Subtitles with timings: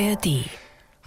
[0.00, 0.57] ARD.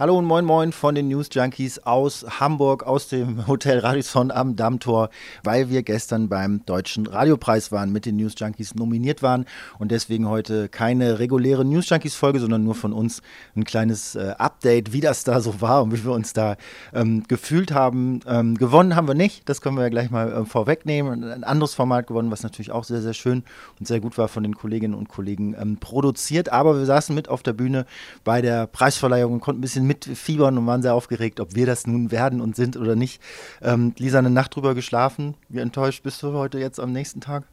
[0.02, 4.56] Hallo und moin moin von den News Junkies aus Hamburg, aus dem Hotel Radisson am
[4.56, 5.10] Dammtor,
[5.44, 9.46] weil wir gestern beim Deutschen Radiopreis waren, mit den News Junkies nominiert waren
[9.78, 13.22] und deswegen heute keine reguläre News Junkies Folge, sondern nur von uns
[13.54, 16.56] ein kleines äh, Update, wie das da so war und wie wir uns da
[16.92, 18.18] ähm, gefühlt haben.
[18.26, 21.22] Ähm, gewonnen haben wir nicht, das können wir ja gleich mal äh, vorwegnehmen.
[21.22, 23.44] Ein anderes Format gewonnen, was natürlich auch sehr, sehr schön
[23.78, 26.48] und sehr gut war von den Kolleginnen und Kollegen ähm, produziert.
[26.48, 27.86] Aber wir saßen mit auf der Bühne
[28.24, 31.86] bei der Preisverleihung und konnten ein bisschen mitfiebern und waren sehr aufgeregt, ob wir das
[31.86, 33.20] nun werden und sind oder nicht.
[33.60, 35.34] Ähm, Lisa, eine Nacht drüber geschlafen.
[35.48, 37.44] Wie enttäuscht bist du heute jetzt am nächsten Tag?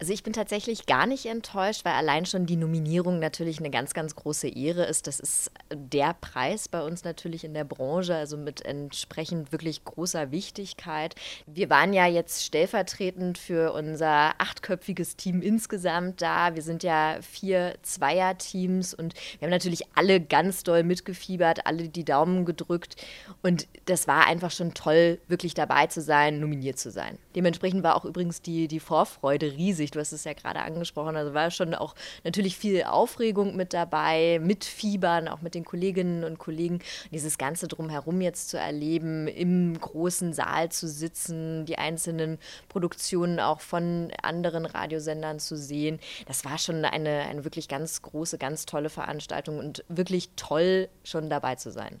[0.00, 3.94] Also ich bin tatsächlich gar nicht enttäuscht, weil allein schon die Nominierung natürlich eine ganz,
[3.94, 5.08] ganz große Ehre ist.
[5.08, 10.30] Das ist der Preis bei uns natürlich in der Branche, also mit entsprechend wirklich großer
[10.30, 11.16] Wichtigkeit.
[11.46, 16.54] Wir waren ja jetzt stellvertretend für unser achtköpfiges Team insgesamt da.
[16.54, 22.04] Wir sind ja vier Zweierteams und wir haben natürlich alle ganz doll mitgefiebert, alle die
[22.04, 23.04] Daumen gedrückt.
[23.42, 27.18] Und das war einfach schon toll, wirklich dabei zu sein, nominiert zu sein.
[27.34, 29.94] Dementsprechend war auch übrigens die, die Vorfreude riesig Gesicht.
[29.94, 31.16] Du hast es ja gerade angesprochen.
[31.16, 31.94] Also war schon auch
[32.24, 36.80] natürlich viel Aufregung mit dabei, mit Fiebern, auch mit den Kolleginnen und Kollegen.
[37.10, 43.60] Dieses Ganze drumherum jetzt zu erleben, im großen Saal zu sitzen, die einzelnen Produktionen auch
[43.60, 45.98] von anderen Radiosendern zu sehen.
[46.26, 51.30] Das war schon eine, eine wirklich ganz große, ganz tolle Veranstaltung und wirklich toll, schon
[51.30, 52.00] dabei zu sein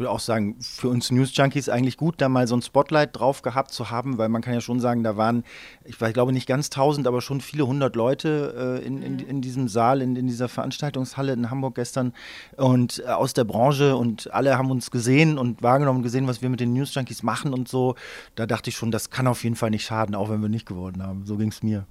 [0.00, 3.42] würde auch sagen, für uns News Junkies eigentlich gut, da mal so ein Spotlight drauf
[3.42, 5.44] gehabt zu haben, weil man kann ja schon sagen, da waren,
[5.84, 9.18] ich, weiß, ich glaube nicht ganz tausend, aber schon viele hundert Leute äh, in, in,
[9.20, 12.14] in, diesem Saal, in, in, dieser Veranstaltungshalle in Hamburg gestern
[12.56, 16.42] und äh, aus der Branche und alle haben uns gesehen und wahrgenommen und gesehen, was
[16.42, 17.94] wir mit den News Junkies machen und so.
[18.34, 20.66] Da dachte ich schon, das kann auf jeden Fall nicht schaden, auch wenn wir nicht
[20.66, 21.26] geworden haben.
[21.26, 21.86] So ging es mir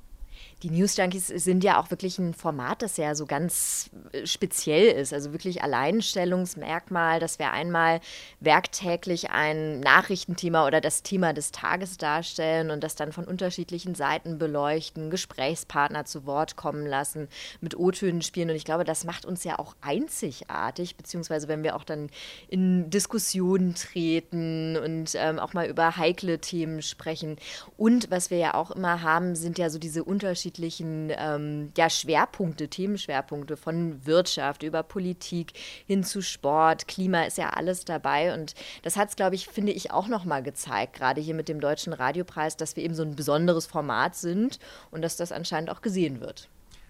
[0.64, 4.88] die News Junkies sind ja auch wirklich ein Format, das ja so ganz äh, speziell
[4.88, 5.14] ist.
[5.14, 8.02] Also wirklich Alleinstellungsmerkmal, dass wir einmal
[8.42, 14.38] werktäglich ein Nachrichtenthema oder das Thema des Tages darstellen und das dann von unterschiedlichen Seiten
[14.38, 17.30] beleuchten, Gesprächspartner zu Wort kommen lassen,
[17.62, 18.50] mit O-Tönen spielen.
[18.50, 22.10] Und ich glaube, das macht uns ja auch einzigartig, beziehungsweise wenn wir auch dann
[22.50, 27.38] in Diskussionen treten und ähm, auch mal über heikle Themen sprechen.
[27.78, 31.90] Und was wir ja auch immer haben, sind ja so diese unterschiedlichen unterschiedlichen ähm, ja,
[31.90, 35.54] Schwerpunkte, Themenschwerpunkte von Wirtschaft über Politik
[35.88, 38.32] hin zu Sport, Klima ist ja alles dabei.
[38.36, 38.54] Und
[38.84, 41.94] das hat es, glaube ich, finde ich, auch nochmal gezeigt, gerade hier mit dem Deutschen
[41.94, 44.60] Radiopreis, dass wir eben so ein besonderes Format sind
[44.92, 46.48] und dass das anscheinend auch gesehen wird.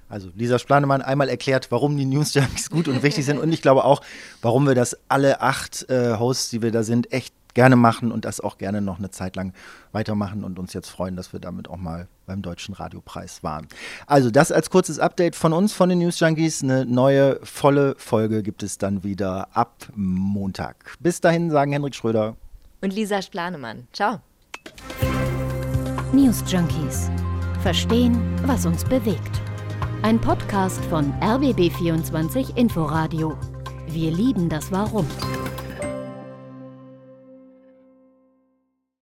[0.09, 3.61] Also Lisa Splanemann einmal erklärt, warum die News Junkies gut und wichtig sind und ich
[3.61, 4.01] glaube auch,
[4.41, 8.25] warum wir das alle acht äh, Hosts, die wir da sind, echt gerne machen und
[8.25, 9.53] das auch gerne noch eine Zeit lang
[9.91, 13.67] weitermachen und uns jetzt freuen, dass wir damit auch mal beim Deutschen Radiopreis waren.
[14.05, 16.63] Also das als kurzes Update von uns, von den News Junkies.
[16.63, 20.93] Eine neue, volle Folge gibt es dann wieder ab Montag.
[20.99, 22.35] Bis dahin sagen Henrik Schröder
[22.81, 23.87] und Lisa Splanemann.
[23.93, 24.19] Ciao.
[26.13, 27.09] News Junkies.
[27.61, 29.41] Verstehen, was uns bewegt.
[30.01, 33.37] Ein Podcast von RBB24 Inforadio.
[33.87, 35.05] Wir lieben das Warum.